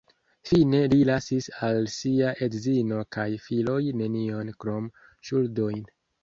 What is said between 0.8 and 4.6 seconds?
li lasis al sia edzino kaj filoj nenion